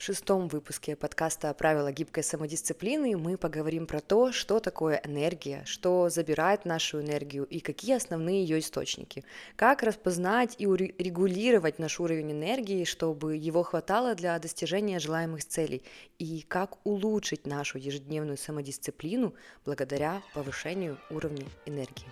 [0.00, 6.08] В шестом выпуске подкаста «Правила гибкой самодисциплины» мы поговорим про то, что такое энергия, что
[6.08, 9.24] забирает нашу энергию и какие основные ее источники,
[9.56, 15.82] как распознать и регулировать наш уровень энергии, чтобы его хватало для достижения желаемых целей,
[16.18, 19.34] и как улучшить нашу ежедневную самодисциплину
[19.66, 22.08] благодаря повышению уровня энергии.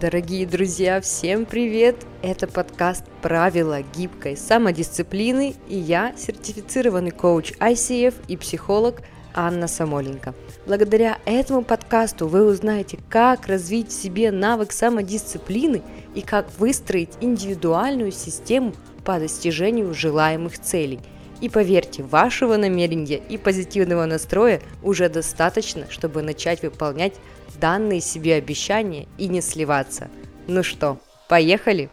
[0.00, 1.96] Дорогие друзья, всем привет!
[2.22, 9.02] Это подкаст «Правила гибкой самодисциплины» и я, сертифицированный коуч ICF и психолог
[9.34, 10.34] Анна Самоленко.
[10.66, 15.82] Благодаря этому подкасту вы узнаете, как развить в себе навык самодисциплины
[16.14, 18.72] и как выстроить индивидуальную систему
[19.04, 21.00] по достижению желаемых целей.
[21.42, 27.12] И поверьте, вашего намерения и позитивного настроя уже достаточно, чтобы начать выполнять
[27.62, 30.10] данные себе обещания и не сливаться.
[30.48, 30.98] Ну что,
[31.28, 31.90] поехали?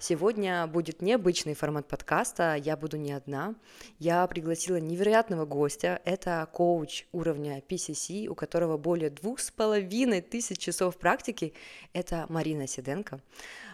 [0.00, 3.54] Сегодня будет необычный формат подкаста, я буду не одна.
[4.00, 10.58] Я пригласила невероятного гостя, это коуч уровня PCC, у которого более двух с половиной тысяч
[10.58, 11.52] часов практики,
[11.92, 13.20] это Марина Сиденко.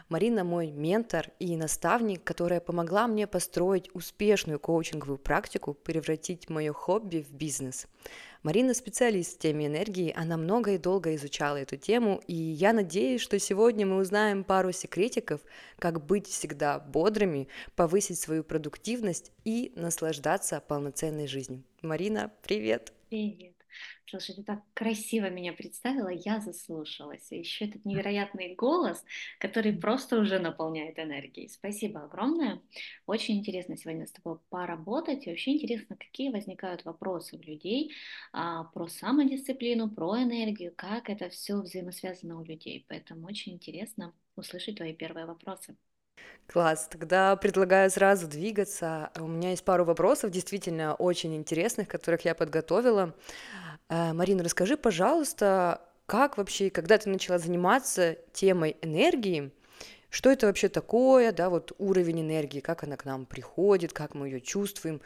[0.09, 7.25] Марина мой ментор и наставник, которая помогла мне построить успешную коучинговую практику, превратить мое хобби
[7.29, 7.89] в бизнес.
[8.45, 13.21] Марина специалист в теме энергии, она много и долго изучала эту тему, и я надеюсь,
[13.21, 15.41] что сегодня мы узнаем пару секретиков,
[15.81, 21.65] как быть всегда бодрыми, повысить свою продуктивность и наслаждаться полноценной жизнью.
[21.83, 22.93] Марина, привет!
[23.09, 23.56] Привет!
[24.09, 27.31] Слушай, ты так красиво меня представила, я заслушалась.
[27.33, 29.05] И еще этот невероятный голос,
[29.39, 31.49] который просто уже наполняет энергией.
[31.49, 32.63] Спасибо огромное.
[33.07, 35.27] Очень интересно сегодня с тобой поработать.
[35.27, 37.93] И вообще интересно, какие возникают вопросы у людей
[38.33, 42.85] а, про самодисциплину, про энергию, как это все взаимосвязано у людей.
[42.89, 45.77] Поэтому очень интересно услышать твои первые вопросы.
[46.47, 49.11] Класс, тогда предлагаю сразу двигаться.
[49.19, 53.15] У меня есть пару вопросов, действительно очень интересных, которых я подготовила.
[53.89, 59.51] Э, Марина, расскажи, пожалуйста, как вообще, когда ты начала заниматься темой энергии,
[60.09, 64.29] что это вообще такое, да, вот уровень энергии, как она к нам приходит, как мы
[64.29, 65.01] ее чувствуем.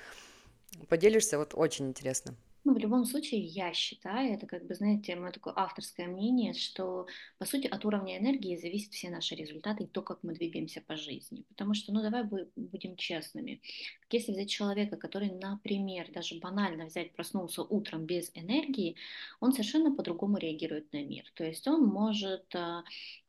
[0.89, 2.35] Поделишься, вот очень интересно.
[2.65, 7.07] Ну, в любом случае, я считаю, это как бы, знаете, мое такое авторское мнение, что,
[7.39, 10.97] по сути, от уровня энергии зависят все наши результаты и то, как мы двигаемся по
[10.97, 11.45] жизни.
[11.49, 12.25] Потому что, ну, давай
[12.57, 13.63] будем честными.
[14.11, 18.97] Если взять человека, который, например, даже банально взять, проснулся утром без энергии,
[19.41, 21.25] он совершенно по-другому реагирует на мир.
[21.35, 22.85] То есть он может а,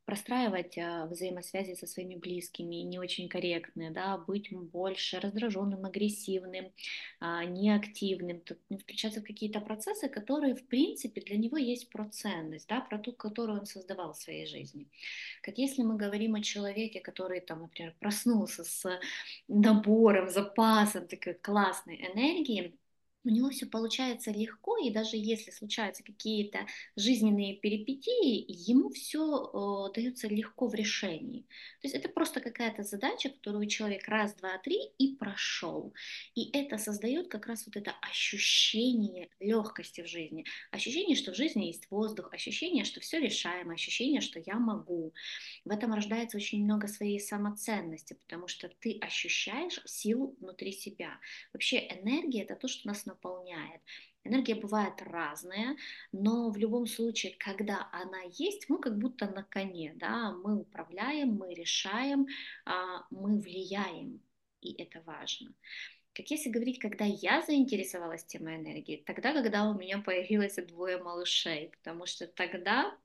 [0.06, 6.72] простраивать а, взаимосвязи со своими близкими не очень корректные, да, быть больше раздраженным, агрессивным,
[7.20, 12.82] а, неактивным, включаться в какие-то процессы, которые, в принципе, для него есть про ценность, да,
[12.82, 14.88] про ту, которую он создавал в своей жизни.
[15.42, 19.00] Как если мы говорим о человеке, который, там, например, проснулся с
[19.48, 20.71] набором, запасом
[21.08, 22.78] такой классной энергии,
[23.24, 26.66] у него все получается легко, и даже если случаются какие-то
[26.96, 31.42] жизненные перипетии, ему все э, дается легко в решении.
[31.82, 35.94] То есть это просто какая-то задача, которую человек раз, два, три и прошел.
[36.36, 41.66] И это создает как раз вот это ощущение легкости в жизни, ощущение, что в жизни
[41.66, 45.14] есть воздух, ощущение, что все решаемо, ощущение, что я могу.
[45.66, 51.20] В этом рождается очень много своей самоценности, потому что ты ощущаешь силу внутри себя.
[51.54, 53.82] Вообще энергия это то, что нас наполняет.
[54.24, 55.76] Энергия бывает разная,
[56.12, 61.34] но в любом случае, когда она есть, мы как будто на коне, да, мы управляем,
[61.34, 62.28] мы решаем,
[62.66, 64.22] а, мы влияем,
[64.62, 65.54] и это важно.
[66.14, 71.70] Как если говорить, когда я заинтересовалась темой энергии, тогда, когда у меня появилось двое малышей,
[71.70, 72.96] потому что тогда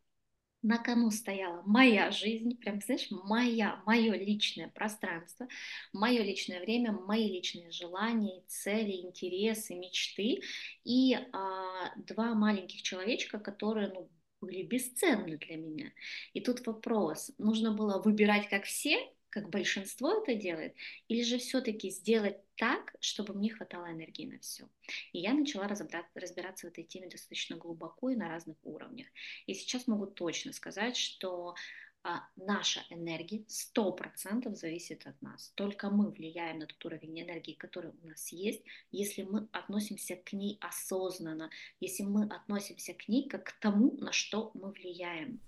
[0.63, 5.49] на кону стояла моя жизнь, прям, знаешь, моя, мое личное пространство,
[5.93, 10.41] мое личное время, мои личные желания, цели, интересы, мечты
[10.85, 15.93] и а, два маленьких человечка, которые, ну, были бесценны для меня.
[16.35, 18.99] И тут вопрос, нужно было выбирать как все
[19.37, 20.75] как большинство это делает,
[21.09, 24.67] или же все-таки сделать так, чтобы мне хватало энергии на все.
[25.13, 29.07] И я начала разбираться в этой теме достаточно глубоко и на разных уровнях.
[29.45, 31.55] И сейчас могу точно сказать, что
[32.03, 33.45] а, наша энергия
[33.77, 35.53] 100% зависит от нас.
[35.55, 40.33] Только мы влияем на тот уровень энергии, который у нас есть, если мы относимся к
[40.33, 45.43] ней осознанно, если мы относимся к ней как к тому, на что мы влияем.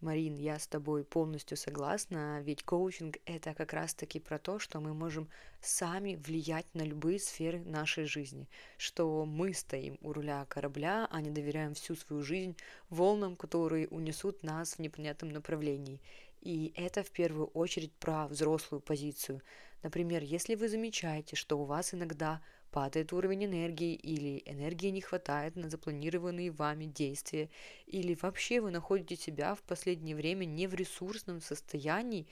[0.00, 4.94] Марин, я с тобой полностью согласна, ведь коучинг это как раз-таки про то, что мы
[4.94, 5.28] можем
[5.60, 11.30] сами влиять на любые сферы нашей жизни, что мы стоим у руля корабля, а не
[11.30, 12.56] доверяем всю свою жизнь
[12.90, 16.00] волнам, которые унесут нас в непонятном направлении.
[16.42, 19.42] И это в первую очередь про взрослую позицию.
[19.82, 22.40] Например, если вы замечаете, что у вас иногда
[22.70, 27.50] падает уровень энергии или энергии не хватает на запланированные вами действия,
[27.86, 32.26] или вообще вы находите себя в последнее время не в ресурсном состоянии,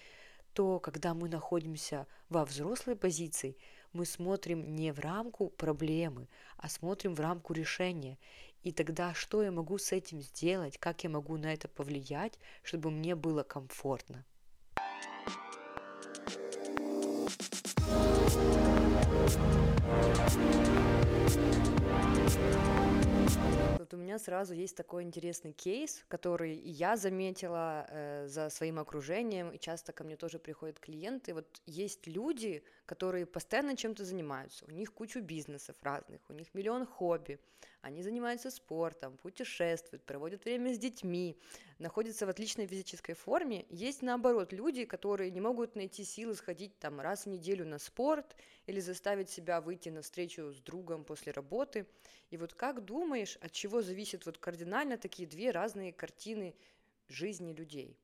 [0.52, 3.56] то когда мы находимся во взрослой позиции,
[3.92, 8.18] мы смотрим не в рамку проблемы, а смотрим в рамку решения.
[8.62, 12.90] И тогда что я могу с этим сделать, как я могу на это повлиять, чтобы
[12.90, 14.24] мне было комфортно.
[23.78, 29.50] Вот у меня сразу есть такой интересный кейс, который я заметила э, за своим окружением,
[29.50, 31.34] и часто ко мне тоже приходят клиенты.
[31.34, 36.84] Вот есть люди, которые постоянно чем-то занимаются, у них кучу бизнесов разных, у них миллион
[36.84, 37.38] хобби,
[37.86, 41.38] они занимаются спортом, путешествуют, проводят время с детьми,
[41.78, 43.64] находятся в отличной физической форме.
[43.70, 48.34] Есть наоборот люди, которые не могут найти силы сходить там раз в неделю на спорт
[48.66, 51.86] или заставить себя выйти на встречу с другом после работы.
[52.30, 56.56] И вот как думаешь, от чего зависят вот кардинально такие две разные картины
[57.06, 57.96] жизни людей?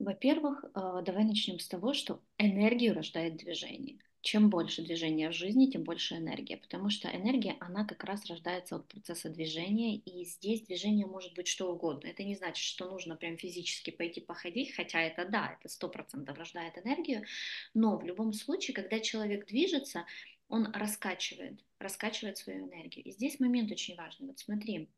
[0.00, 4.00] Во-первых, э, давай начнем с того, что энергию рождает движение.
[4.22, 8.76] Чем больше движения в жизни, тем больше энергия, потому что энергия, она как раз рождается
[8.76, 12.08] от процесса движения, и здесь движение может быть что угодно.
[12.08, 16.36] Это не значит, что нужно прям физически пойти походить, хотя это да, это сто процентов
[16.36, 17.24] рождает энергию,
[17.72, 20.04] но в любом случае, когда человек движется,
[20.48, 23.06] он раскачивает, раскачивает свою энергию.
[23.06, 24.26] И здесь момент очень важный.
[24.26, 24.90] Вот смотри,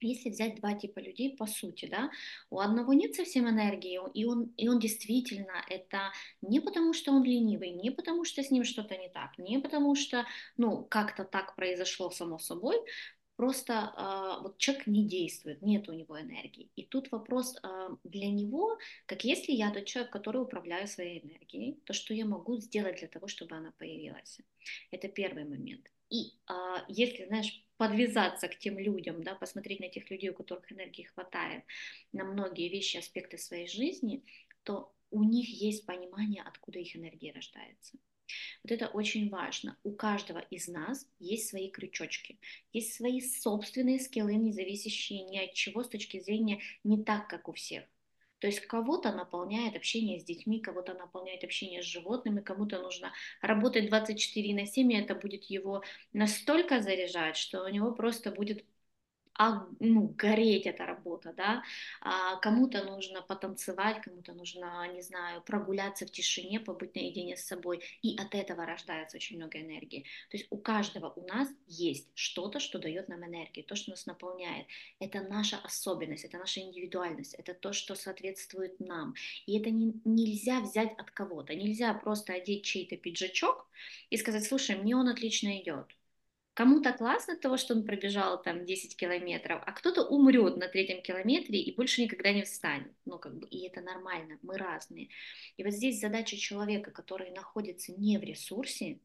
[0.00, 2.10] если взять два типа людей, по сути, да,
[2.50, 6.12] у одного нет совсем энергии, и он, и он действительно это
[6.42, 9.94] не потому, что он ленивый, не потому, что с ним что-то не так, не потому,
[9.94, 10.26] что,
[10.56, 12.76] ну, как-то так произошло само собой,
[13.36, 16.70] Просто э, вот человек не действует, нет у него энергии.
[16.76, 21.80] И тут вопрос э, для него, как если я тот человек, который управляю своей энергией,
[21.84, 24.38] то что я могу сделать для того, чтобы она появилась?
[24.92, 25.90] Это первый момент.
[26.14, 30.70] И э, если, знаешь, подвязаться к тем людям, да, посмотреть на тех людей, у которых
[30.70, 31.64] энергии хватает
[32.12, 34.24] на многие вещи, аспекты своей жизни,
[34.62, 37.98] то у них есть понимание, откуда их энергия рождается.
[38.62, 39.76] Вот это очень важно.
[39.82, 42.38] У каждого из нас есть свои крючочки,
[42.72, 47.48] есть свои собственные скиллы, не зависящие ни от чего с точки зрения не так, как
[47.48, 47.84] у всех.
[48.44, 53.10] То есть кого-то наполняет общение с детьми, кого-то наполняет общение с животными, кому-то нужно
[53.40, 55.82] работать 24 на 7, и это будет его
[56.12, 58.62] настолько заряжать, что у него просто будет
[59.36, 61.62] а, ну, гореть эта работа, да,
[62.00, 67.82] а, кому-то нужно потанцевать, кому-то нужно, не знаю, прогуляться в тишине, побыть наедине с собой,
[68.02, 70.04] и от этого рождается очень много энергии.
[70.30, 74.06] То есть у каждого у нас есть что-то, что дает нам энергию, то, что нас
[74.06, 74.66] наполняет.
[75.00, 79.14] Это наша особенность, это наша индивидуальность, это то, что соответствует нам.
[79.46, 83.66] И это не, нельзя взять от кого-то, нельзя просто одеть чей-то пиджачок
[84.10, 85.86] и сказать, слушай, мне он отлично идет
[86.54, 91.60] Кому-то классно того, что он пробежал там 10 километров, а кто-то умрет на третьем километре
[91.60, 92.92] и больше никогда не встанет.
[93.04, 95.08] Ну, как бы, и это нормально, мы разные.
[95.56, 99.00] И вот здесь задача человека, который находится не в ресурсе,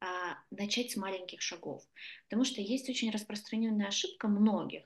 [0.00, 1.84] а начать с маленьких шагов.
[2.24, 4.82] Потому что есть очень распространенная ошибка многих.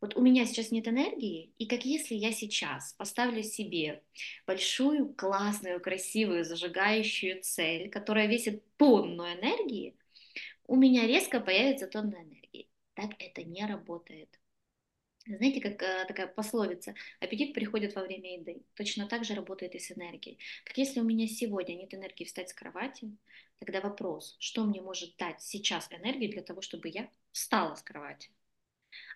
[0.00, 4.02] Вот у меня сейчас нет энергии, и как если я сейчас поставлю себе
[4.46, 9.96] большую, классную, красивую, зажигающую цель, которая весит тонну энергии,
[10.66, 12.68] у меня резко появится тонна энергии.
[12.94, 14.38] Так это не работает.
[15.26, 18.62] Знаете, как э, такая пословица, аппетит приходит во время еды.
[18.74, 20.38] Точно так же работает и с энергией.
[20.64, 23.10] Как если у меня сегодня нет энергии встать с кровати,
[23.58, 28.30] тогда вопрос, что мне может дать сейчас энергию для того, чтобы я встала с кровати.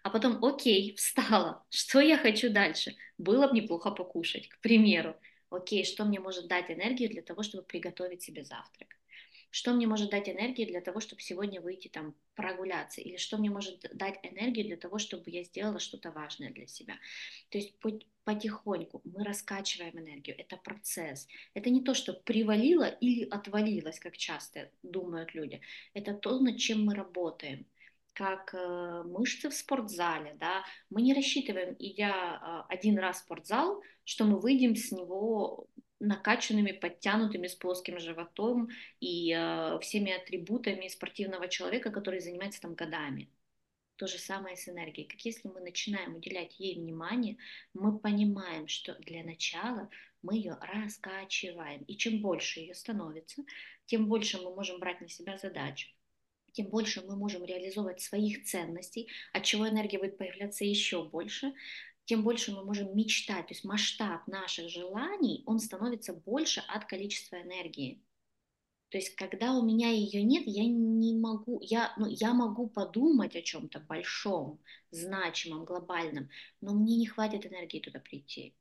[0.02, 2.96] А потом, окей, встала, что я хочу дальше?
[3.18, 5.16] Было бы неплохо покушать, к примеру.
[5.50, 8.99] Окей, что мне может дать энергию для того, чтобы приготовить себе завтрак?
[9.50, 13.50] Что мне может дать энергии для того, чтобы сегодня выйти там прогуляться, или что мне
[13.50, 16.94] может дать энергию для того, чтобы я сделала что-то важное для себя.
[17.50, 17.74] То есть
[18.24, 21.26] потихоньку мы раскачиваем энергию, это процесс.
[21.54, 25.60] Это не то, что привалило или отвалилось, как часто думают люди.
[25.94, 27.66] Это то, над чем мы работаем
[28.14, 33.82] как э, мышцы в спортзале, да, мы не рассчитываем, идя э, один раз в спортзал,
[34.04, 35.68] что мы выйдем с него
[36.00, 38.68] накачанными, подтянутыми, с плоским животом
[39.00, 43.30] и э, всеми атрибутами спортивного человека, который занимается там годами.
[43.96, 45.06] То же самое с энергией.
[45.06, 47.36] Как если мы начинаем уделять ей внимание,
[47.74, 49.90] мы понимаем, что для начала
[50.22, 51.82] мы ее раскачиваем.
[51.82, 53.44] И чем больше ее становится,
[53.84, 55.88] тем больше мы можем брать на себя задачу
[56.52, 61.52] тем больше мы можем реализовывать своих ценностей, от чего энергия будет появляться еще больше,
[62.04, 63.46] тем больше мы можем мечтать.
[63.46, 68.02] То есть масштаб наших желаний, он становится больше от количества энергии.
[68.90, 73.36] То есть, когда у меня ее нет, я не могу, я, ну, я могу подумать
[73.36, 76.28] о чем-то большом, значимом, глобальном,
[76.60, 78.56] но мне не хватит энергии туда прийти.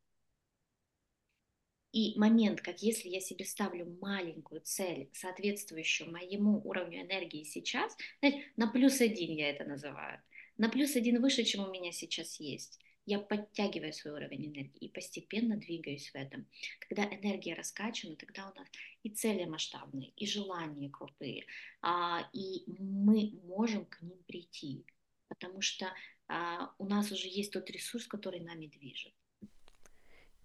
[1.92, 8.46] И момент, как если я себе ставлю маленькую цель, соответствующую моему уровню энергии сейчас, знаете,
[8.58, 10.22] на плюс один я это называю,
[10.58, 12.80] на плюс один выше, чем у меня сейчас есть
[13.10, 16.46] я подтягиваю свой уровень энергии и постепенно двигаюсь в этом.
[16.88, 18.68] Когда энергия раскачана, тогда у нас
[19.02, 21.46] и цели масштабные, и желания крутые,
[21.82, 24.86] а, и мы можем к ним прийти,
[25.28, 25.92] потому что
[26.28, 29.14] а, у нас уже есть тот ресурс, который нами движет.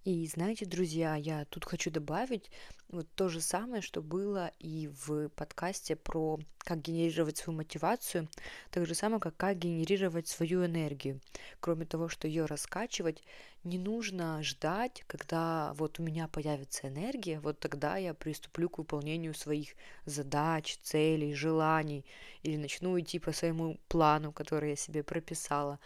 [0.04, 2.50] И знаете, друзья, я тут хочу добавить
[2.90, 8.28] вот то же самое, что было и в подкасте про как генерировать свою мотивацию,
[8.70, 11.22] так же самое, как как генерировать свою энергию.
[11.58, 13.22] Кроме того, что ее раскачивать,
[13.64, 19.32] не нужно ждать, когда вот у меня появится энергия, вот тогда я приступлю к выполнению
[19.32, 19.70] своих
[20.04, 22.04] задач, целей, желаний,
[22.42, 25.78] или начну идти по своему плану, который я себе прописала.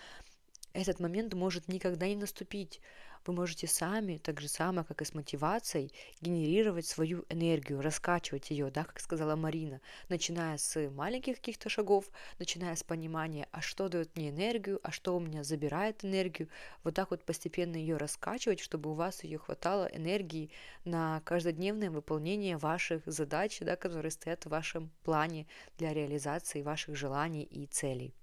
[0.73, 2.81] Этот момент может никогда не наступить
[3.29, 5.93] вы можете сами, так же само, как и с мотивацией,
[6.23, 12.75] генерировать свою энергию, раскачивать ее, да, как сказала Марина, начиная с маленьких каких-то шагов, начиная
[12.75, 16.49] с понимания, а что дает мне энергию, а что у меня забирает энергию,
[16.85, 20.51] вот так вот постепенно ее раскачивать, чтобы у вас ее хватало энергии
[20.87, 27.43] на каждодневное выполнение ваших задач, да, которые стоят в вашем плане для реализации ваших желаний
[27.43, 28.18] и целей.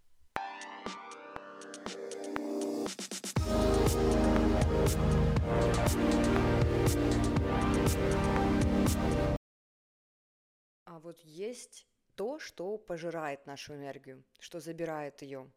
[10.85, 15.51] А вот есть то, что пожирает нашу энергию, что забирает ее.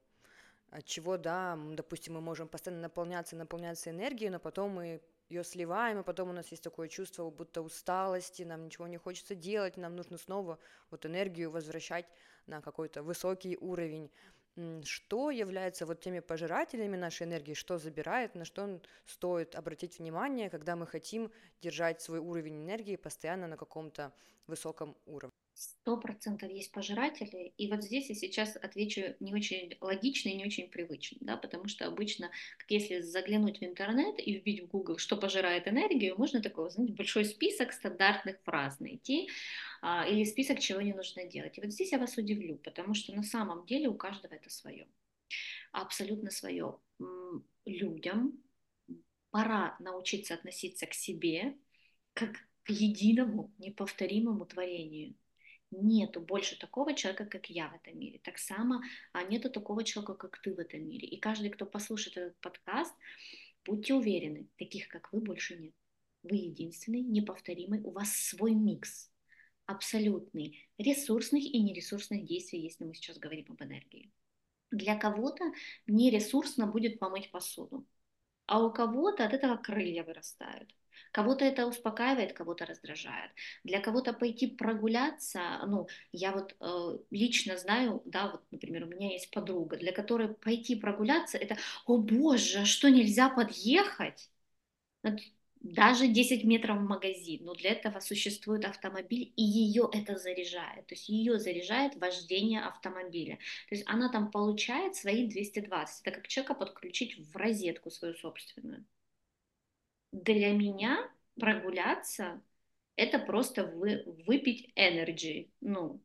[0.71, 6.01] От чего, да, допустим, мы можем постоянно наполняться, наполняться энергией, но потом мы ее сливаем,
[6.01, 9.95] и потом у нас есть такое чувство будто усталости, нам ничего не хочется делать, нам
[9.95, 10.59] нужно снова
[10.91, 12.07] вот энергию возвращать
[12.47, 14.11] на какой-то высокий уровень
[14.85, 20.77] что является вот теми пожирателями нашей энергии, что забирает, на что стоит обратить внимание, когда
[20.77, 24.13] мы хотим держать свой уровень энергии постоянно на каком-то
[24.47, 30.29] высоком уровне сто процентов есть пожиратели, и вот здесь я сейчас отвечу не очень логично
[30.29, 34.63] и не очень привычно, да, потому что обычно, как если заглянуть в интернет и вбить
[34.63, 39.29] в Google, что пожирает энергию, можно такой, знаете, большой список стандартных фраз найти,
[39.83, 41.59] а, или список, чего не нужно делать.
[41.59, 44.87] И вот здесь я вас удивлю, потому что на самом деле у каждого это свое,
[45.73, 46.79] абсолютно свое.
[47.65, 48.41] Людям
[49.31, 51.57] пора научиться относиться к себе
[52.13, 55.17] как к единому неповторимому творению
[55.71, 58.21] нету больше такого человека, как я в этом мире.
[58.23, 58.81] Так само
[59.13, 61.07] а нету такого человека, как ты в этом мире.
[61.09, 62.95] И каждый, кто послушает этот подкаст,
[63.65, 65.75] будьте уверены, таких, как вы, больше нет.
[66.23, 69.11] Вы единственный, неповторимый, у вас свой микс
[69.67, 74.11] абсолютный ресурсных и нересурсных действий, если мы сейчас говорим об энергии.
[74.71, 75.45] Для кого-то
[75.87, 77.87] нересурсно будет помыть посуду,
[78.47, 80.75] а у кого-то от этого крылья вырастают.
[81.13, 83.31] Кого-то это успокаивает, кого-то раздражает.
[83.65, 89.13] Для кого-то пойти прогуляться, ну, я вот э, лично знаю, да, вот, например, у меня
[89.13, 94.31] есть подруга, для которой пойти прогуляться, это, о боже, а что нельзя подъехать?
[95.61, 100.87] Даже 10 метров в магазин, но для этого существует автомобиль, и ее это заряжает.
[100.87, 103.37] То есть ее заряжает вождение автомобиля.
[103.69, 106.07] То есть она там получает свои 220.
[106.07, 108.85] Это как человека подключить в розетку свою собственную
[110.25, 112.43] для меня прогуляться
[112.97, 115.53] это просто вы, выпить энергии.
[115.61, 116.03] Ну,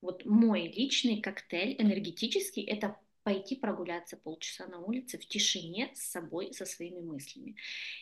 [0.00, 6.54] вот мой личный коктейль энергетический это пойти прогуляться полчаса на улице в тишине с собой,
[6.54, 7.56] со своими мыслями.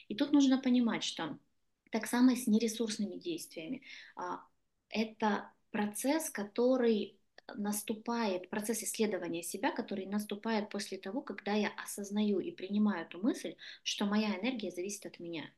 [0.09, 1.39] И тут нужно понимать, что
[1.91, 3.83] так само с нересурсными действиями.
[4.17, 4.41] А,
[4.91, 7.19] это процесс, который
[7.55, 13.57] наступает, процесс исследования себя, который наступает после того, когда я осознаю и принимаю эту мысль,
[13.83, 15.51] что моя энергия зависит от меня.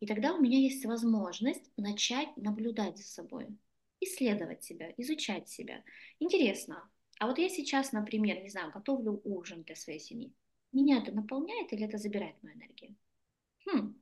[0.00, 3.46] И тогда у меня есть возможность начать наблюдать за собой,
[4.00, 5.82] исследовать себя, изучать себя.
[6.18, 10.32] Интересно, а вот я сейчас, например, не знаю, готовлю ужин для своей семьи.
[10.72, 12.96] Меня это наполняет или это забирает мою энергию?
[13.66, 13.94] Хм,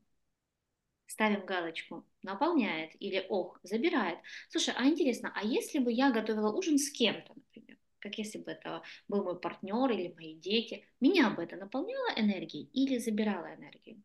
[1.10, 4.18] ставим галочку, наполняет или ох, забирает.
[4.48, 8.52] Слушай, а интересно, а если бы я готовила ужин с кем-то, например, как если бы
[8.52, 14.00] это был мой партнер или мои дети, меня бы это наполняло энергией или забирало энергию?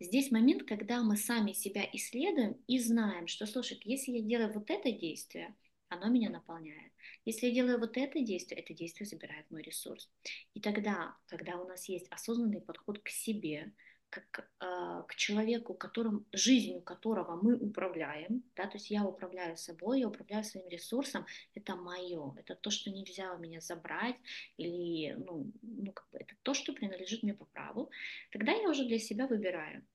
[0.00, 4.70] Здесь момент, когда мы сами себя исследуем и знаем, что, слушай, если я делаю вот
[4.70, 5.54] это действие,
[5.90, 6.92] оно меня наполняет.
[7.26, 10.08] Если я делаю вот это действие, это действие забирает мой ресурс.
[10.54, 13.74] И тогда, когда у нас есть осознанный подход к себе,
[14.10, 20.00] как э, к человеку, которым, жизнью которого мы управляем, да, то есть я управляю собой,
[20.00, 24.16] я управляю своим ресурсом, это мое, это то, что нельзя у меня забрать,
[24.56, 27.90] или, ну, ну как бы это то, что принадлежит мне по праву,
[28.32, 29.86] тогда я уже для себя выбираю.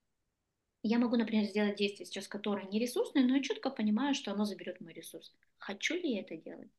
[0.82, 4.44] Я могу, например, сделать действие сейчас, которое не ресурсное, но я четко понимаю, что оно
[4.44, 5.34] заберет мой ресурс.
[5.58, 6.70] Хочу ли я это делать?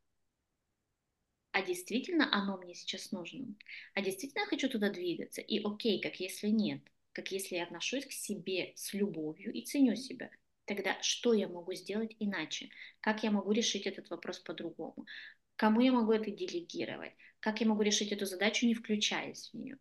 [1.53, 3.47] а действительно оно мне сейчас нужно,
[3.95, 6.81] а действительно я хочу туда двигаться, и окей, как если нет–
[7.17, 10.29] как если я отношусь к себе с любовью и ценю себя.
[10.65, 12.69] Тогда что я могу сделать иначе?
[12.99, 15.07] Как я могу решить этот вопрос по-другому?
[15.55, 17.13] Кому я могу это делегировать?
[17.39, 19.79] Как я могу решить эту задачу, не включаясь в нее?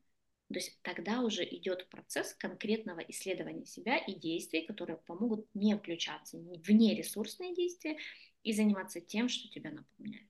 [0.49, 6.39] То есть тогда уже идет процесс конкретного исследования себя и действий, которые помогут не включаться
[6.39, 7.99] в нересурсные действия
[8.45, 10.27] и заниматься тем, что тебя наполняет.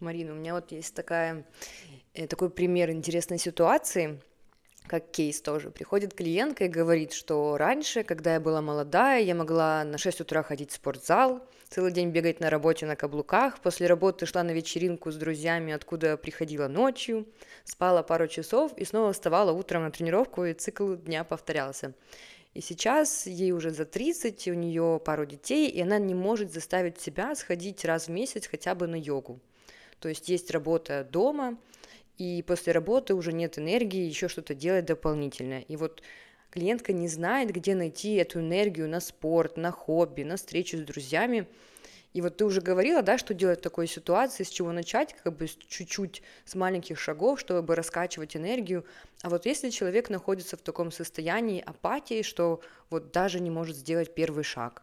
[0.00, 1.48] Марина, у меня вот есть такая,
[2.12, 4.20] э, такой пример интересной ситуации–
[4.86, 5.70] как кейс тоже.
[5.70, 10.42] Приходит клиентка и говорит, что раньше, когда я была молодая, я могла на 6 утра
[10.42, 15.10] ходить в спортзал, целый день бегать на работе на каблуках, после работы шла на вечеринку
[15.10, 17.26] с друзьями, откуда приходила ночью,
[17.64, 21.92] спала пару часов и снова вставала утром на тренировку, и цикл дня повторялся.
[22.54, 26.98] И сейчас ей уже за 30, у нее пару детей, и она не может заставить
[26.98, 29.40] себя сходить раз в месяц хотя бы на йогу.
[30.00, 31.58] То есть есть работа дома,
[32.18, 35.60] и после работы уже нет энергии еще что-то делать дополнительное.
[35.60, 36.02] И вот
[36.50, 41.46] клиентка не знает, где найти эту энергию на спорт, на хобби, на встречу с друзьями.
[42.14, 45.36] И вот ты уже говорила, да, что делать в такой ситуации, с чего начать, как
[45.36, 48.86] бы чуть-чуть с маленьких шагов, чтобы раскачивать энергию.
[49.20, 54.14] А вот если человек находится в таком состоянии апатии, что вот даже не может сделать
[54.14, 54.82] первый шаг,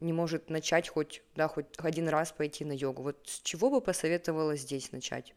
[0.00, 3.80] не может начать хоть, да, хоть один раз пойти на йогу, вот с чего бы
[3.80, 5.34] посоветовала здесь начать?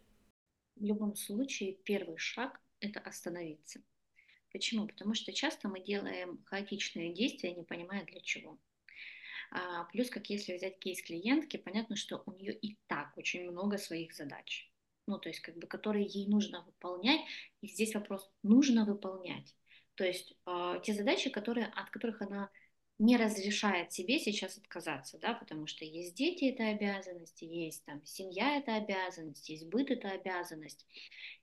[0.75, 3.82] В любом случае первый шаг– это остановиться.
[4.51, 4.88] Почему?
[4.88, 8.58] Потому что часто мы делаем хаотичные действия, не понимая для чего.
[9.51, 13.77] А, плюс, как если взять кейс клиентки, понятно, что у нее и так очень много
[13.77, 14.72] своих задач,
[15.07, 17.22] ну, то есть, как бы, которые ей нужно выполнять,
[17.61, 19.55] и здесь вопрос, нужно выполнять.
[19.96, 22.50] То есть, э, те задачи, которые, от которых она
[22.98, 28.58] не разрешает себе сейчас отказаться, да, потому что есть дети, это обязанность, есть там семья,
[28.58, 30.86] это обязанность, есть быт, это обязанность.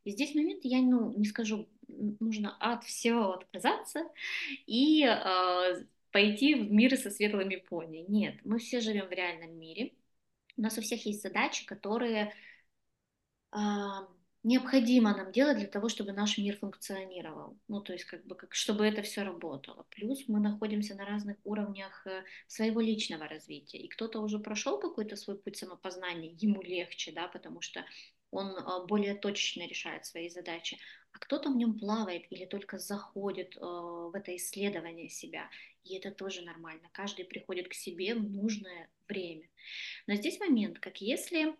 [0.04, 4.00] И здесь момент, я ну, не скажу, нужно от всего отказаться
[4.66, 8.04] и э, пойти в мир со светлыми пони.
[8.08, 9.92] Нет, мы все живем в реальном мире,
[10.56, 12.32] у нас у всех есть задачи, которые
[13.52, 13.58] э,
[14.42, 17.58] необходимо нам делать для того, чтобы наш мир функционировал.
[17.68, 19.86] Ну, то есть, как бы, как, чтобы это все работало.
[19.90, 23.78] Плюс мы находимся на разных уровнях э, своего личного развития.
[23.78, 27.84] И кто-то уже прошел какой-то свой путь самопознания, ему легче, да, потому что
[28.30, 30.78] он э, более точечно решает свои задачи,
[31.12, 35.48] а кто-то в нем плавает или только заходит э, в это исследование себя.
[35.84, 36.88] И это тоже нормально.
[36.92, 39.48] Каждый приходит к себе в нужное время.
[40.06, 41.54] Но здесь момент, как если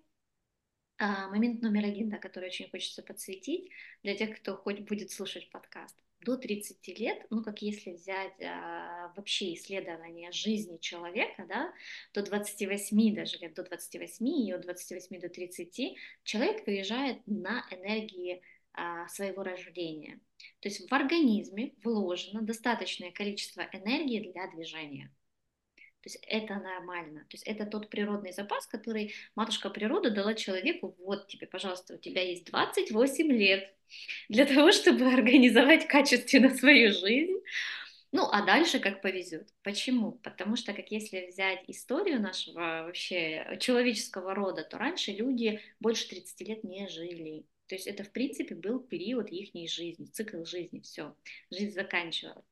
[1.29, 3.71] момент номер один, да, который очень хочется подсветить
[4.03, 5.97] для тех, кто хоть будет слушать подкаст.
[6.21, 11.73] До 30 лет, ну как если взять а, вообще исследование жизни человека, да,
[12.15, 18.41] до 28 даже лет, до 28 и от 28 до 30, человек выезжает на энергии
[18.73, 20.21] а, своего рождения.
[20.61, 25.11] То есть в организме вложено достаточное количество энергии для движения.
[26.03, 27.21] То есть это нормально.
[27.21, 30.97] То есть это тот природный запас, который матушка природа дала человеку.
[30.99, 33.73] Вот тебе, пожалуйста, у тебя есть 28 лет
[34.29, 37.39] для того, чтобы организовать качественно свою жизнь.
[38.11, 39.49] Ну, а дальше как повезет.
[39.63, 40.13] Почему?
[40.13, 46.41] Потому что, как если взять историю нашего вообще человеческого рода, то раньше люди больше 30
[46.49, 47.47] лет не жили.
[47.69, 51.17] То есть это, в принципе, был период их жизни, цикл жизни, все,
[51.51, 52.45] жизнь заканчивалась.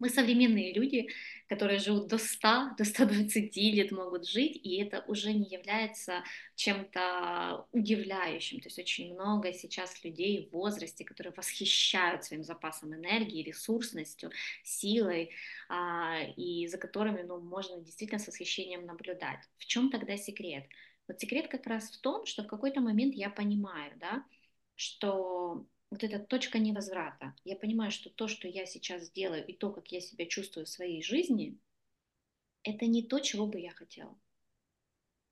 [0.00, 1.08] Мы современные люди,
[1.48, 6.24] которые живут до 100, до 120 лет могут жить, и это уже не является
[6.56, 8.60] чем-то удивляющим.
[8.60, 14.30] То есть очень много сейчас людей в возрасте, которые восхищают своим запасом энергии, ресурсностью,
[14.64, 15.30] силой,
[15.68, 19.40] а, и за которыми ну, можно действительно с восхищением наблюдать.
[19.58, 20.64] В чем тогда секрет?
[21.06, 24.24] Вот секрет как раз в том, что в какой-то момент я понимаю, да,
[24.74, 27.34] что вот эта точка невозврата.
[27.44, 30.68] Я понимаю, что то, что я сейчас делаю, и то, как я себя чувствую в
[30.68, 31.56] своей жизни,
[32.64, 34.18] это не то, чего бы я хотела.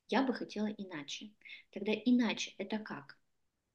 [0.09, 1.33] Я бы хотела иначе.
[1.73, 3.19] Тогда иначе это как?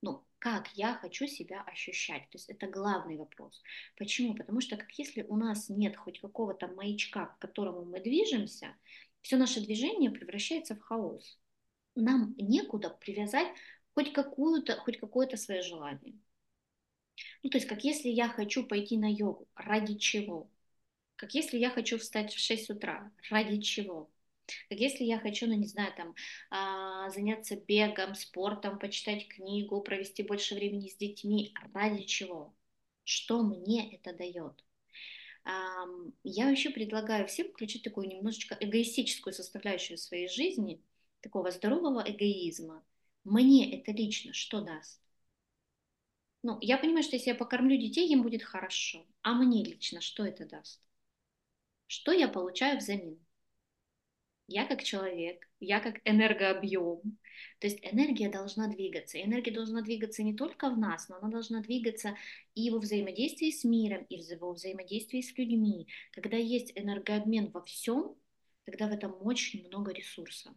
[0.02, 2.30] Ну, как я хочу себя ощущать?
[2.30, 3.62] То есть это главный вопрос.
[3.98, 4.34] Почему?
[4.34, 8.78] Потому что как если у нас нет хоть какого-то маячка, к которому мы движемся,
[9.22, 11.38] все наше движение превращается в хаос.
[11.96, 13.48] нам некуда привязать
[13.94, 16.16] хоть какую-то, хоть какое-то свое желание.
[17.44, 20.50] Ну, то есть, как если я хочу пойти на йогу, ради чего?
[21.16, 24.10] Как если я хочу встать в 6 утра, ради чего?
[24.70, 26.16] Как если я хочу, ну, не знаю, там,
[26.50, 32.54] а, заняться бегом, спортом, почитать книгу, провести больше времени с детьми, ради чего?
[33.04, 34.64] Что мне это дает?
[36.24, 40.82] Я вообще предлагаю всем включить такую немножечко эгоистическую составляющую своей жизни,
[41.22, 42.84] такого здорового эгоизма.
[43.24, 45.02] Мне это лично что даст?
[46.48, 49.06] Ну, я понимаю, что если я покормлю детей, им будет хорошо.
[49.22, 50.82] А мне лично что это даст?
[51.88, 53.20] Что я получаю взамен?
[54.48, 57.18] Я как человек, я как энергообъем.
[57.60, 59.22] То есть энергия должна двигаться.
[59.22, 62.16] энергия должна двигаться не только в нас, но она должна двигаться
[62.56, 65.90] и во взаимодействии с миром, и во взаимодействии с людьми.
[66.14, 68.16] Когда есть энергообмен во всем,
[68.64, 70.54] тогда в этом очень много ресурсов.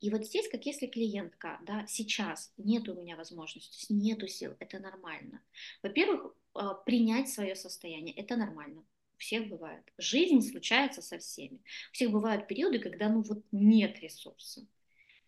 [0.00, 4.78] И вот здесь, как если клиентка, да, сейчас нет у меня возможности, нету сил, это
[4.78, 5.42] нормально.
[5.82, 8.84] Во-первых, а, принять свое состояние, это нормально.
[9.16, 9.84] У всех бывает.
[9.98, 11.58] Жизнь случается со всеми.
[11.90, 14.66] У всех бывают периоды, когда ну вот нет ресурса.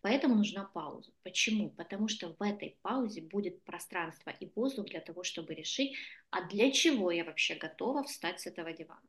[0.04, 1.12] Поэтому нужна пауза.
[1.22, 1.70] Почему?
[1.70, 5.96] Потому что в этой паузе будет пространство и воздух для того, чтобы решить,
[6.28, 9.08] а для чего я вообще готова встать с этого дивана?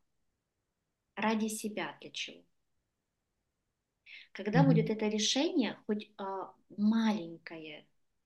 [1.16, 2.46] Ради себя для чего?
[4.36, 4.66] Когда mm-hmm.
[4.66, 6.24] будет это решение, хоть э,
[6.78, 7.86] маленькое,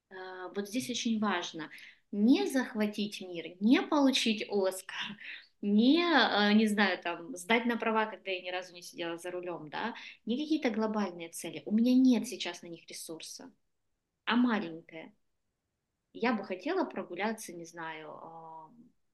[0.10, 0.16] э,
[0.56, 1.70] вот здесь очень важно
[2.12, 5.18] не захватить мир, не получить Оскар,
[5.62, 9.30] не, э, не знаю, там, сдать на права, когда я ни разу не сидела за
[9.30, 9.94] рулем, да,
[10.26, 11.62] не какие-то глобальные цели.
[11.68, 13.52] У меня нет сейчас на них ресурса,
[14.26, 15.14] а маленькое.
[16.14, 18.10] Я бы хотела прогуляться, не знаю,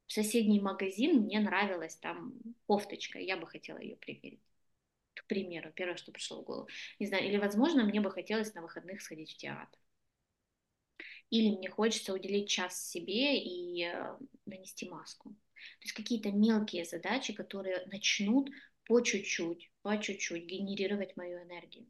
[0.07, 2.35] в соседний магазин, мне нравилась там
[2.67, 4.39] кофточка, я бы хотела ее примерить
[5.21, 6.67] к примеру, первое, что пришло в голову.
[6.99, 9.79] Не знаю, или, возможно, мне бы хотелось на выходных сходить в театр.
[11.29, 15.29] Или мне хочется уделить час себе и э, нанести маску.
[15.29, 18.49] То есть какие-то мелкие задачи, которые начнут
[18.85, 21.87] по чуть-чуть, по чуть-чуть генерировать мою энергию,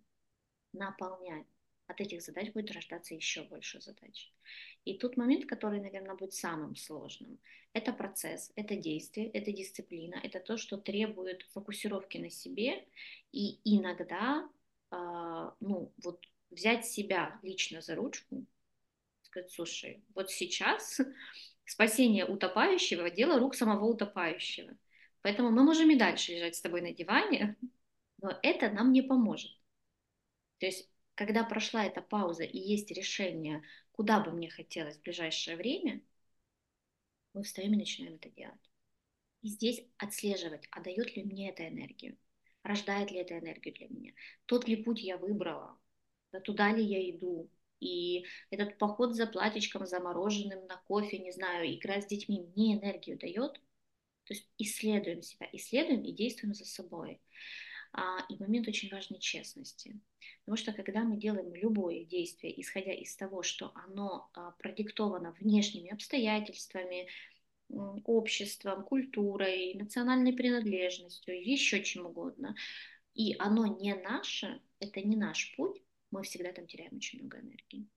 [0.72, 1.48] наполнять.
[1.88, 4.32] От этих задач будет рождаться еще больше задач.
[4.86, 7.40] И тут момент, который, наверное, будет самым сложным.
[7.74, 12.88] Это процесс, это действие, это дисциплина, это то, что требует фокусировки на себе.
[13.32, 14.50] И иногда,
[14.92, 18.46] э, ну, вот взять себя лично за ручку,
[19.24, 21.02] сказать, слушай, вот сейчас
[21.66, 24.76] спасение утопающего– дело рук самого утопающего.
[25.22, 27.58] Поэтому мы можем и дальше лежать с тобой на диване,
[28.22, 29.52] но это нам не поможет.
[30.60, 35.58] То есть, когда прошла эта пауза и есть решение, куда бы мне хотелось в ближайшее
[35.58, 36.02] время,
[37.34, 38.70] мы встаем и начинаем это делать.
[39.42, 42.18] И здесь отслеживать, а дает ли мне это энергию,
[42.64, 44.14] рождает ли это энергию для меня,
[44.46, 45.78] тот ли путь я выбрала,
[46.32, 47.50] да туда ли я иду,
[47.80, 53.18] и этот поход за платьичком замороженным на кофе, не знаю, игра с детьми мне энергию
[53.18, 53.54] дает.
[54.24, 57.22] То есть исследуем себя, исследуем и действуем за собой.
[57.98, 60.00] А, и момент очень важной честности.
[60.44, 65.92] Потому что когда мы делаем любое действие, исходя из того, что оно а, продиктовано внешними
[65.92, 67.08] обстоятельствами,
[67.70, 72.56] обществом, культурой, национальной принадлежностью, еще чем угодно,
[73.16, 75.82] и оно не наше, это не наш путь,
[76.12, 77.88] мы всегда там теряем очень много энергии.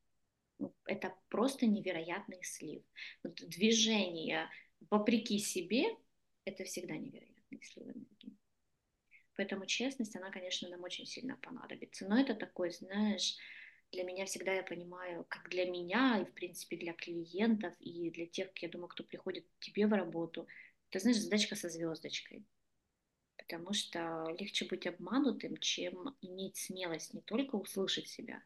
[0.58, 2.82] Ну, это просто невероятный слив.
[3.22, 4.48] Вот движение
[4.90, 5.84] вопреки себе–
[6.44, 8.37] это всегда невероятный слив энергии.
[9.38, 12.08] Поэтому честность, она, конечно, нам очень сильно понадобится.
[12.08, 13.36] Но это такой, знаешь,
[13.92, 18.26] для меня всегда я понимаю, как для меня и, в принципе, для клиентов и для
[18.26, 20.48] тех, я думаю, кто приходит к тебе в работу,
[20.90, 22.44] это, знаешь, задачка со звездочкой
[23.36, 28.42] потому что легче быть обманутым, чем иметь смелость не только услышать себя,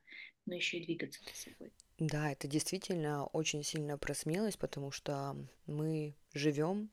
[0.46, 1.72] но еще и двигаться за собой.
[1.98, 6.88] Да, это действительно очень сильно про смелость, потому что мы живем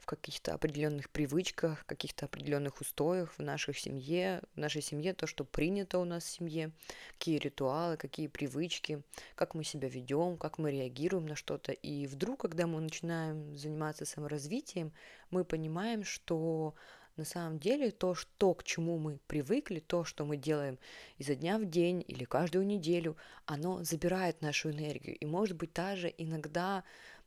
[0.00, 5.44] в каких-то определенных привычках, каких-то определенных устоях в нашей семье, в нашей семье то, что
[5.44, 6.72] принято у нас в семье,
[7.12, 9.02] какие ритуалы, какие привычки,
[9.34, 11.72] как мы себя ведем, как мы реагируем на что-то.
[11.72, 14.92] И вдруг, когда мы начинаем заниматься саморазвитием,
[15.30, 16.74] мы понимаем, что
[17.16, 20.78] на самом деле то, что, к чему мы привыкли, то, что мы делаем
[21.18, 25.16] изо дня в день или каждую неделю, оно забирает нашу энергию.
[25.16, 26.82] И может быть даже иногда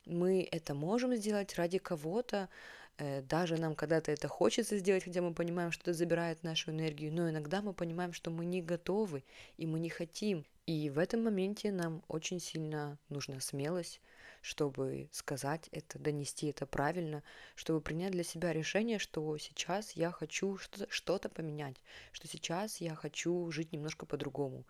[0.05, 2.49] мы это можем сделать ради кого-то,
[2.97, 7.13] э, даже нам когда-то это хочется сделать, хотя мы понимаем, что это забирает нашу энергию,
[7.13, 9.23] но иногда мы понимаем, что мы не готовы
[9.57, 10.45] и мы не хотим.
[10.65, 13.99] И в этом моменте нам очень сильно нужна смелость,
[14.41, 17.23] чтобы сказать это, донести это правильно,
[17.55, 20.57] чтобы принять для себя решение, что сейчас я хочу
[20.89, 24.65] что-то поменять, что сейчас я хочу жить немножко по-другому.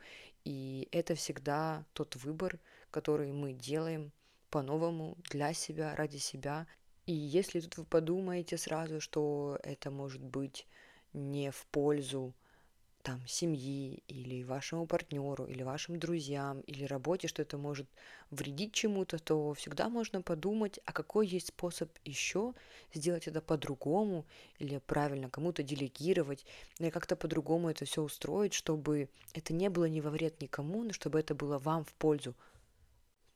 [0.45, 2.59] И это всегда тот выбор,
[2.91, 4.11] который мы делаем
[4.53, 6.67] по-новому для себя, ради себя.
[7.07, 10.67] И если тут вы подумаете сразу, что это может быть
[11.11, 12.35] не в пользу
[13.01, 17.87] там, семьи или вашему партнеру, или вашим друзьям, или работе, что это может
[18.29, 22.53] вредить чему-то, то всегда можно подумать, а какой есть способ еще
[22.93, 24.23] сделать это по-другому,
[24.59, 26.45] или правильно кому-то делегировать,
[26.77, 30.93] или как-то по-другому это все устроить, чтобы это не было ни во вред никому, но
[30.93, 32.35] чтобы это было вам в пользу,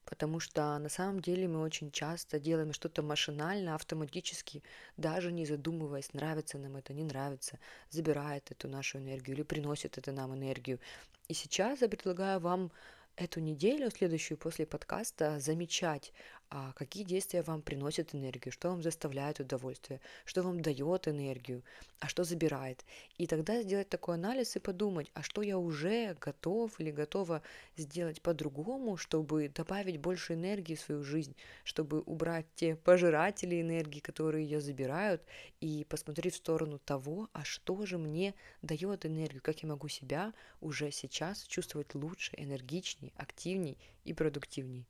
[0.08, 4.63] Потому что на самом деле мы очень часто делаем что-то машинально, автоматически,
[4.96, 10.13] даже не задумываясь, нравится нам это, не нравится, забирает эту нашу энергию или приносит это
[10.13, 10.80] нам энергию.
[11.28, 12.72] И сейчас я предлагаю вам
[13.17, 16.13] эту неделю, следующую после подкаста, замечать,
[16.49, 21.63] а какие действия вам приносят энергию, что вам заставляет удовольствие, что вам дает энергию,
[21.99, 22.86] а что забирает.
[23.17, 27.41] И тогда сделать такой анализ и подумать, а что я уже готов или готова
[27.75, 34.45] сделать по-другому, чтобы добавить больше энергии в свою жизнь, чтобы убрать те пожиратели энергии, которые
[34.45, 35.21] ее забирают,
[35.60, 40.33] и посмотреть в сторону того, а что же мне дает энергию, как я могу себя
[40.62, 44.86] уже сейчас чувствовать лучше, энергичнее, активнее и продуктивнее.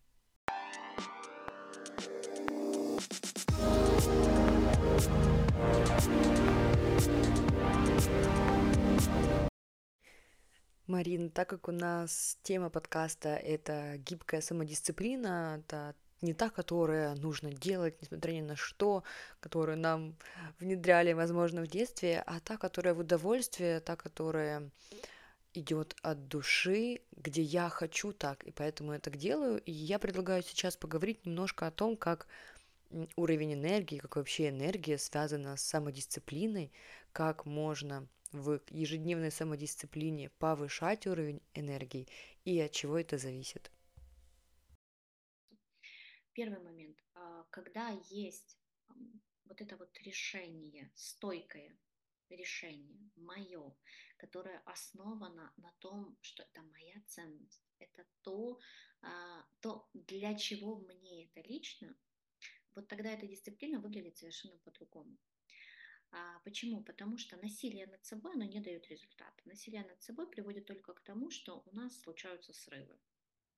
[10.87, 17.51] Марин, так как у нас тема подкаста это гибкая самодисциплина, это не та, которая нужно
[17.51, 19.03] делать, несмотря ни на что,
[19.39, 20.15] которую нам
[20.59, 24.71] внедряли, возможно, в детстве, а та, которая в удовольствие, та, которая
[25.53, 29.59] идет от души, где я хочу так, и поэтому я так делаю.
[29.61, 32.27] И я предлагаю сейчас поговорить немножко о том, как
[33.15, 36.71] уровень энергии, как вообще энергия связана с самодисциплиной,
[37.11, 42.07] как можно в ежедневной самодисциплине повышать уровень энергии
[42.45, 43.71] и от чего это зависит.
[46.33, 46.97] Первый момент.
[47.13, 48.57] А, когда есть
[49.45, 51.75] вот это вот решение, стойкое
[52.29, 53.75] решение, мое,
[54.17, 58.59] которое основано на том, что это моя ценность, это то,
[59.01, 61.95] а, то для чего мне это лично,
[62.75, 65.17] вот тогда эта дисциплина выглядит совершенно по-другому.
[66.11, 66.83] А почему?
[66.83, 69.41] Потому что насилие над собой, оно не дает результата.
[69.45, 72.97] Насилие над собой приводит только к тому, что у нас случаются срывы.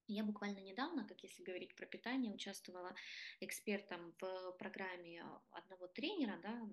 [0.07, 2.95] Я буквально недавно, как если говорить про питание, участвовала
[3.41, 6.67] экспертом в программе одного тренера, да,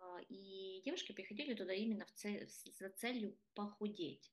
[0.00, 2.48] а, и девушки приходили туда именно в цель,
[2.78, 4.32] за целью похудеть.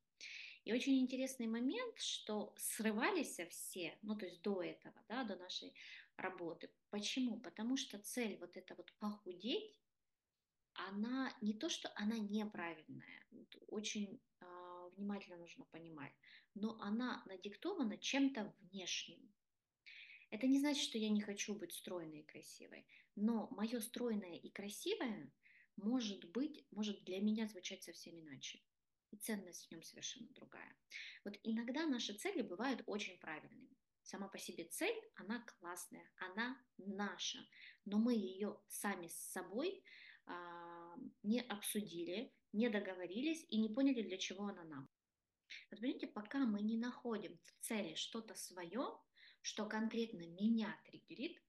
[0.63, 5.73] И очень интересный момент, что срывались все, ну то есть до этого, да, до нашей
[6.17, 6.69] работы.
[6.89, 7.39] Почему?
[7.39, 9.79] Потому что цель вот это вот похудеть,
[10.73, 13.25] она не то, что она неправильная,
[13.67, 16.13] очень э, внимательно нужно понимать,
[16.53, 19.33] но она надиктована чем-то внешним.
[20.31, 24.49] Это не значит, что я не хочу быть стройной и красивой, но мое стройное и
[24.49, 25.31] красивое
[25.77, 28.61] может быть, может для меня звучать совсем иначе.
[29.11, 30.75] И ценность в нем совершенно другая.
[31.23, 33.77] Вот иногда наши цели бывают очень правильными.
[34.05, 37.39] Сама по себе цель, она классная, она наша,
[37.85, 39.83] но мы ее сами с собой
[40.27, 44.87] а, не обсудили, не договорились и не поняли, для чего она нам.
[45.71, 48.95] Вот понимаете, пока мы не находим в цели что-то свое,
[49.41, 51.41] что конкретно меня триггерит,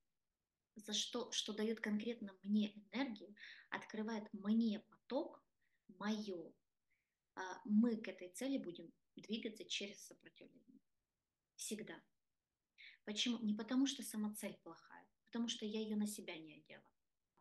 [0.76, 3.34] за что, что дает конкретно мне энергию,
[3.68, 5.44] открывает мне поток,
[5.98, 6.54] мое,
[7.34, 10.80] а, мы к этой цели будем двигаться через сопротивление.
[11.56, 12.02] Всегда.
[13.06, 13.38] Почему?
[13.38, 16.90] Не потому, что сама цель плохая, потому что я ее на себя не одела.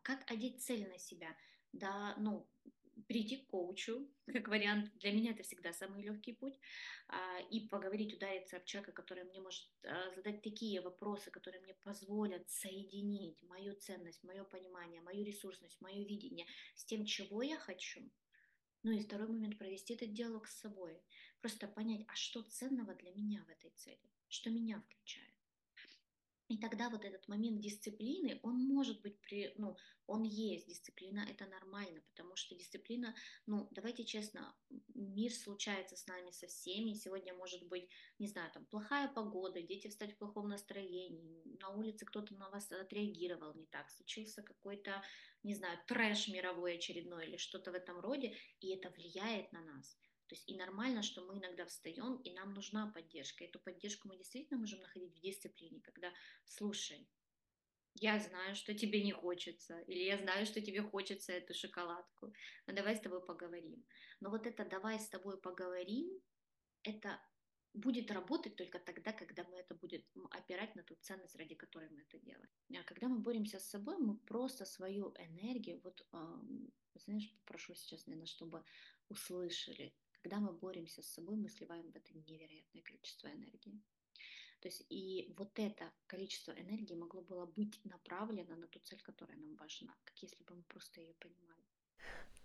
[0.02, 1.36] Как одеть цель на себя?
[1.72, 2.48] Да, ну,
[3.08, 6.56] прийти к коучу, как вариант, для меня это всегда самый легкий путь,
[7.08, 11.74] а, и поговорить, удариться об человека, который мне может а, задать такие вопросы, которые мне
[11.82, 18.00] позволят соединить мою ценность, мое понимание, мою ресурсность, мое видение с тем, чего я хочу.
[18.84, 21.02] Ну и второй момент провести этот диалог с собой,
[21.40, 25.35] просто понять, а что ценного для меня в этой цели, что меня включает.
[26.48, 31.44] И тогда вот этот момент дисциплины, он может быть, при, ну, он есть, дисциплина это
[31.46, 33.14] нормально, потому что дисциплина,
[33.46, 34.54] ну, давайте честно,
[34.94, 37.88] мир случается с нами со всеми, сегодня может быть,
[38.20, 42.70] не знаю, там, плохая погода, дети встать в плохом настроении, на улице кто-то на вас
[42.70, 45.02] отреагировал не так, случился какой-то,
[45.42, 49.98] не знаю, трэш мировой очередной или что-то в этом роде, и это влияет на нас.
[50.28, 53.44] То есть и нормально, что мы иногда встаем, и нам нужна поддержка.
[53.44, 56.12] Эту поддержку мы действительно можем находить в дисциплине, когда,
[56.44, 57.08] слушай,
[58.00, 62.32] я знаю, что тебе не хочется, или я знаю, что тебе хочется эту шоколадку,
[62.66, 63.84] но давай с тобой поговорим.
[64.20, 66.10] Но вот это «давай с тобой поговорим»—
[66.82, 67.20] это
[67.72, 72.02] будет работать только тогда, когда мы это будет опирать на ту ценность, ради которой мы
[72.02, 72.48] это делаем.
[72.74, 76.06] А когда мы боремся с собой, мы просто свою энергию, вот,
[76.94, 78.64] знаешь, попрошу сейчас, наверное, чтобы
[79.08, 79.94] услышали,
[80.26, 83.80] когда мы боремся с собой, мы сливаем в это невероятное количество энергии.
[84.58, 89.38] То есть и вот это количество энергии могло было быть направлено на ту цель, которая
[89.38, 91.55] нам важна, как если бы мы просто ее понимали.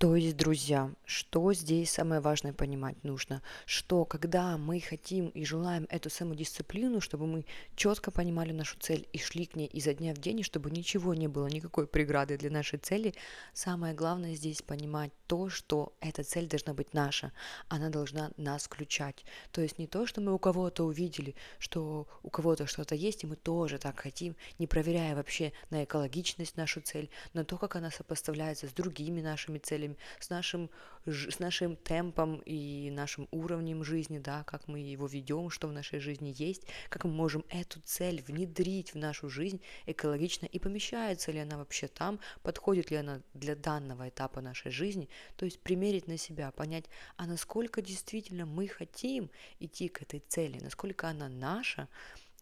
[0.02, 3.44] То есть, друзья, что здесь самое важное понимать нужно?
[3.68, 9.20] Что когда мы хотим и желаем эту самодисциплину, чтобы мы четко понимали нашу цель и
[9.20, 12.50] шли к ней изо дня в день, и чтобы ничего не было, никакой преграды для
[12.50, 13.14] нашей цели,
[13.54, 17.32] самое главное здесь понимать то, что эта цель должна быть наша,
[17.70, 19.24] она должна нас включать.
[19.52, 23.28] То есть не то, что мы у кого-то увидели, что у кого-то что-то есть, и
[23.28, 27.92] мы тоже так хотим, не проверяя вообще на экологичность нашу цель, на то, как она
[27.92, 30.70] сопоставляется с другими нашими целями, с нашим,
[31.06, 36.00] с нашим темпом и нашим уровнем жизни, да, как мы его ведем, что в нашей
[36.00, 41.40] жизни есть, как мы можем эту цель внедрить в нашу жизнь экологично и помещается ли
[41.40, 46.18] она вообще там, подходит ли она для данного этапа нашей жизни, то есть примерить на
[46.18, 46.86] себя, понять,
[47.18, 51.88] а насколько действительно мы хотим идти к этой цели, насколько она наша,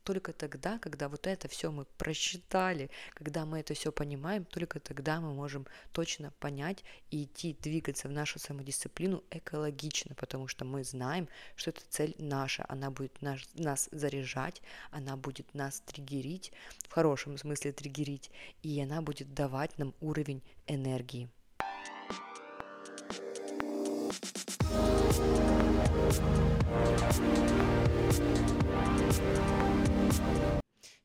[0.03, 5.21] только тогда, когда вот это все мы просчитали, когда мы это все понимаем, только тогда
[5.21, 11.27] мы можем точно понять и идти двигаться в нашу самодисциплину экологично, потому что мы знаем,
[11.55, 16.51] что эта цель наша, она будет наш, нас заряжать, она будет нас триггерить,
[16.87, 18.31] в хорошем смысле триггерить,
[18.63, 21.29] и она будет давать нам уровень энергии.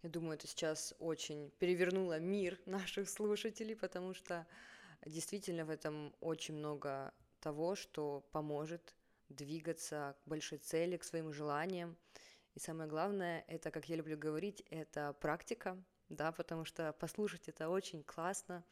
[0.03, 4.47] Я думаю, это сейчас очень перевернуло мир наших слушателей, потому что
[5.05, 8.95] действительно в этом очень много того, что поможет
[9.29, 11.97] двигаться к большой цели, к своим желаниям.
[12.55, 17.69] И самое главное, это, как я люблю говорить, это практика, да, потому что послушать это
[17.69, 18.65] очень классно,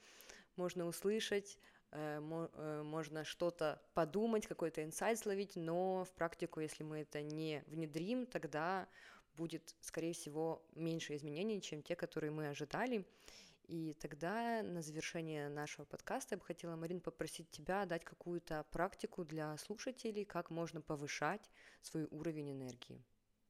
[0.57, 1.59] можно услышать,
[1.95, 2.21] Э,
[2.55, 8.25] э, можно что-то подумать, какой-то инсайт словить, но в практику, если мы это не внедрим,
[8.25, 8.88] тогда
[9.37, 13.07] будет, скорее всего, меньше изменений, чем те, которые мы ожидали.
[13.68, 19.25] И тогда на завершение нашего подкаста я бы хотела, Марин, попросить тебя дать какую-то практику
[19.25, 23.03] для слушателей, как можно повышать свой уровень энергии.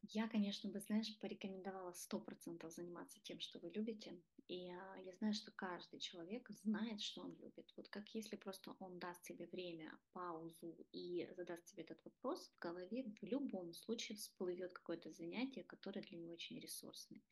[0.03, 4.15] Я, конечно, бы, знаешь, порекомендовала сто процентов заниматься тем, что вы любите.
[4.49, 7.73] И а, я знаю, что каждый человек знает, что он любит.
[7.77, 12.59] Вот как если просто он даст себе время, паузу и задаст себе этот вопрос, в
[12.59, 17.23] голове в любом случае всплывет какое-то занятие, которое для него очень ресурсное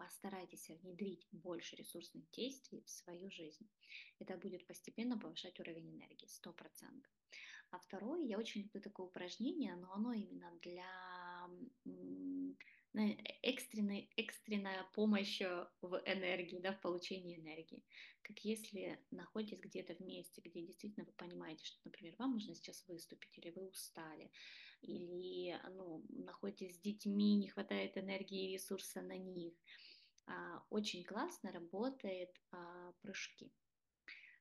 [0.00, 3.68] постарайтесь внедрить больше ресурсных действий в свою жизнь.
[4.18, 6.54] Это будет постепенно повышать уровень энергии, 100%.
[7.72, 10.90] А второе, я очень люблю такое упражнение, но оно именно для
[13.42, 15.40] экстренной, экстренная помощь
[15.80, 17.84] в энергии, да, в получении энергии.
[18.22, 22.86] Как если находитесь где-то в месте, где действительно вы понимаете, что, например, вам нужно сейчас
[22.88, 24.30] выступить, или вы устали,
[24.82, 29.54] или ну, находитесь с детьми, не хватает энергии и ресурса на них,
[30.26, 33.52] а, очень классно работает а, прыжки.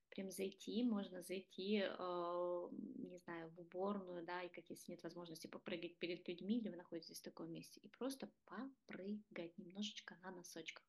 [0.10, 5.48] Прям зайти, можно зайти, а, не знаю, в уборную, да, и как если нет возможности
[5.48, 10.86] попрыгать перед людьми, или вы находитесь в таком месте, и просто попрыгать немножечко на носочках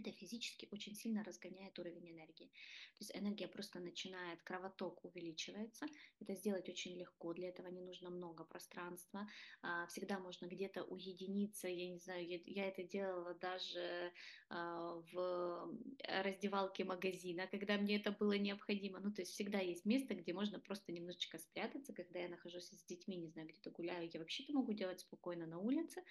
[0.00, 2.46] это физически очень сильно разгоняет уровень энергии.
[2.46, 5.86] То есть энергия просто начинает, кровоток увеличивается.
[6.20, 9.28] Это сделать очень легко, для этого не нужно много пространства.
[9.62, 14.12] А, всегда можно где-то уединиться, я не знаю, я, это делала даже
[14.48, 15.78] а, в
[16.08, 19.00] раздевалке магазина, когда мне это было необходимо.
[19.00, 22.84] Ну, то есть всегда есть место, где можно просто немножечко спрятаться, когда я нахожусь с
[22.86, 26.02] детьми, не знаю, где-то гуляю, я вообще-то могу делать спокойно на улице,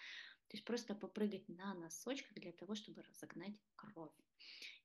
[0.48, 4.14] то есть просто попрыгать на носочках для того, чтобы разогнать кровь.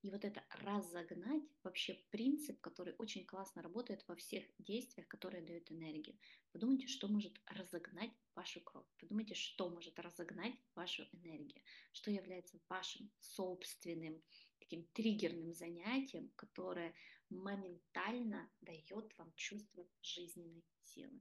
[0.03, 5.71] И вот это разогнать вообще принцип, который очень классно работает во всех действиях, которые дают
[5.71, 6.19] энергию.
[6.53, 8.87] Подумайте, что может разогнать вашу кровь.
[8.99, 11.63] Подумайте, что может разогнать вашу энергию.
[11.93, 14.23] Что является вашим собственным
[14.59, 16.95] таким триггерным занятием, которое
[17.29, 21.21] моментально дает вам чувство жизненной силы.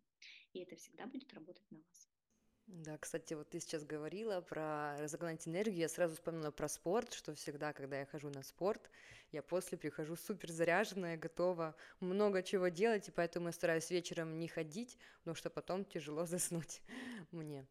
[0.53, 2.08] И это всегда будет работать на вас.
[2.71, 7.33] Да, кстати, вот ты сейчас говорила про разогнать энергию, я сразу вспомнила про спорт, что
[7.33, 8.91] всегда, когда я хожу на спорт,
[9.31, 14.47] я после прихожу супер заряженная, готова много чего делать, и поэтому я стараюсь вечером не
[14.47, 16.81] ходить, потому что потом тяжело заснуть
[17.31, 17.65] мне.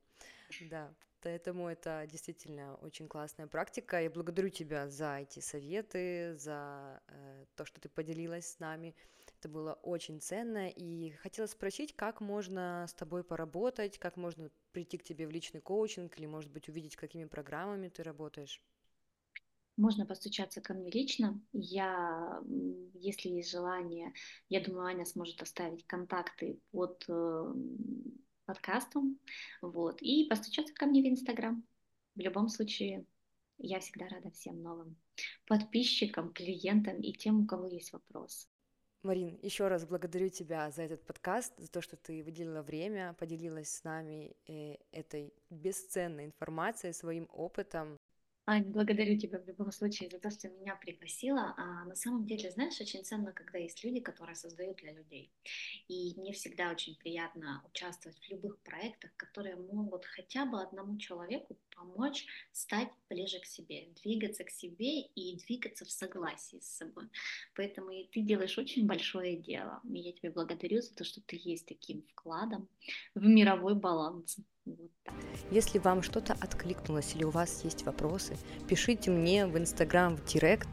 [0.63, 0.93] Да.
[1.21, 4.01] Поэтому это действительно очень классная практика.
[4.01, 8.95] Я благодарю тебя за эти советы, за э, то, что ты поделилась с нами.
[9.39, 10.69] Это было очень ценно.
[10.69, 15.61] И хотела спросить, как можно с тобой поработать, как можно прийти к тебе в личный
[15.61, 18.61] коучинг или, может быть, увидеть, какими программами ты работаешь.
[19.77, 21.41] Можно постучаться ко мне лично.
[21.53, 22.41] Я,
[22.95, 24.13] если есть желание,
[24.49, 27.55] я думаю, Аня сможет оставить контакты под э,
[28.45, 29.21] подкастом,
[29.63, 31.63] вот, и постучаться ко мне в Инстаграм.
[32.17, 33.07] В любом случае,
[33.59, 34.97] я всегда рада всем новым
[35.47, 38.49] подписчикам, клиентам и тем, у кого есть вопрос.
[39.03, 43.71] Марин, еще раз благодарю тебя за этот подкаст, за то, что ты выделила время, поделилась
[43.71, 48.01] с нами э, этой бесценной информацией, своим опытом.
[48.51, 51.55] Ань, благодарю тебя в любом случае за то, что меня пригласила.
[51.59, 55.31] А на самом деле, знаешь, очень ценно, когда есть люди, которые создают для людей.
[55.87, 61.59] И мне всегда очень приятно участвовать в любых проектах, которые могут хотя бы одному человеку
[61.77, 67.05] помочь стать ближе к себе, двигаться к себе и двигаться в согласии с собой.
[67.55, 69.83] Поэтому и ты делаешь очень большое дело.
[69.85, 72.67] И я тебе благодарю за то, что ты есть таким вкладом
[73.15, 74.39] в мировой баланс.
[75.51, 78.37] Если вам что-то откликнулось или у вас есть вопросы,
[78.69, 80.69] пишите мне в Инстаграм в Директ.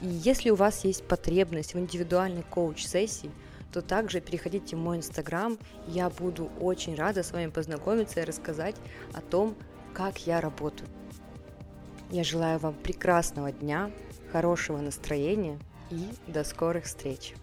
[0.00, 3.30] И если у вас есть потребность в индивидуальной коуч-сессии,
[3.72, 5.58] то также переходите в мой Инстаграм.
[5.86, 8.76] Я буду очень рада с вами познакомиться и рассказать
[9.12, 9.56] о том,
[9.92, 10.88] как я работаю.
[12.10, 13.90] Я желаю вам прекрасного дня,
[14.32, 15.58] хорошего настроения
[15.90, 17.34] и до скорых встреч!